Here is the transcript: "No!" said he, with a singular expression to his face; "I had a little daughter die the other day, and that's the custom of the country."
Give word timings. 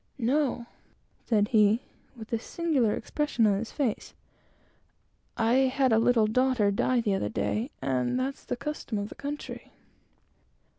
"No!" 0.17 0.65
said 1.27 1.49
he, 1.49 1.83
with 2.15 2.33
a 2.33 2.39
singular 2.39 2.95
expression 2.95 3.45
to 3.45 3.51
his 3.51 3.71
face; 3.71 4.15
"I 5.37 5.69
had 5.69 5.93
a 5.93 5.99
little 5.99 6.25
daughter 6.25 6.71
die 6.71 7.01
the 7.01 7.13
other 7.13 7.29
day, 7.29 7.69
and 7.83 8.19
that's 8.19 8.43
the 8.43 8.57
custom 8.57 8.97
of 8.97 9.09
the 9.09 9.13
country." 9.13 9.71